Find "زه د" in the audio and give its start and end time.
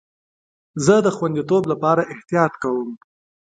0.85-1.07